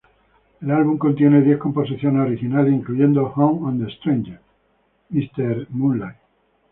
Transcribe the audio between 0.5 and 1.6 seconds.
El álbum contiene diez